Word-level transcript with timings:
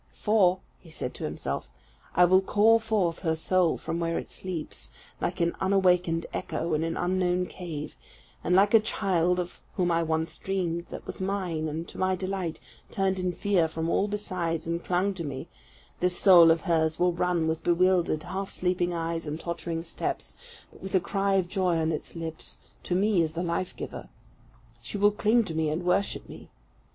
"For," 0.13 0.61
said 0.89 1.11
he 1.11 1.17
to 1.19 1.25
himself, 1.25 1.69
"I 2.15 2.25
will 2.25 2.41
call 2.41 2.79
forth 2.79 3.19
her 3.19 3.35
soul 3.35 3.77
from 3.77 3.99
where 3.99 4.17
it 4.17 4.31
sleeps, 4.31 4.89
like 5.21 5.39
an 5.39 5.55
unawakened 5.61 6.25
echo, 6.33 6.73
in 6.73 6.83
an 6.83 6.97
unknown 6.97 7.45
cave; 7.45 7.95
and 8.43 8.55
like 8.55 8.73
a 8.73 8.79
child, 8.79 9.37
of 9.39 9.61
whom 9.75 9.91
I 9.91 10.01
once 10.01 10.35
dreamed, 10.39 10.87
that 10.89 11.05
was 11.05 11.21
mine, 11.21 11.67
and 11.67 11.87
to 11.87 11.99
my 11.99 12.15
delight 12.15 12.59
turned 12.89 13.19
in 13.19 13.31
fear 13.31 13.67
from 13.67 13.89
all 13.89 14.07
besides, 14.07 14.65
and 14.65 14.83
clung 14.83 15.13
to 15.13 15.23
me, 15.23 15.47
this 15.99 16.17
soul 16.17 16.49
of 16.49 16.61
hers 16.61 16.97
will 16.97 17.13
run 17.13 17.47
with 17.47 17.63
bewildered, 17.63 18.23
half 18.23 18.49
sleeping 18.49 18.95
eyes, 18.95 19.27
and 19.27 19.39
tottering 19.39 19.83
steps, 19.83 20.35
but 20.71 20.81
with 20.81 20.95
a 20.95 20.99
cry 20.99 21.35
of 21.35 21.47
joy 21.47 21.77
on 21.77 21.91
its 21.91 22.15
lips, 22.15 22.57
to 22.81 22.95
me 22.95 23.21
as 23.21 23.33
the 23.33 23.43
life 23.43 23.75
giver. 23.75 24.09
She 24.81 24.97
will 24.97 25.11
cling 25.11 25.43
to 25.43 25.53
me 25.53 25.69
and 25.69 25.85
worship 25.85 26.27
me. 26.27 26.49